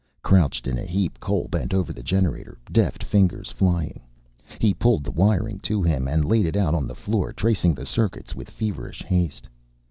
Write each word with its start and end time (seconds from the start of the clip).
Crouched 0.23 0.65
in 0.65 0.79
a 0.79 0.83
heap, 0.83 1.19
Cole 1.19 1.47
bent 1.47 1.75
over 1.75 1.93
the 1.93 2.01
generator, 2.01 2.57
deft 2.71 3.03
fingers 3.03 3.51
flying. 3.51 4.01
He 4.57 4.73
pulled 4.73 5.03
the 5.03 5.11
wiring 5.11 5.59
to 5.69 5.83
him 5.83 6.07
and 6.07 6.25
laid 6.25 6.47
it 6.47 6.57
out 6.57 6.73
on 6.73 6.87
the 6.87 6.95
floor, 6.95 7.31
tracing 7.31 7.75
the 7.75 7.85
circuits 7.85 8.33
with 8.33 8.49
feverish 8.49 9.03
haste. 9.03 9.47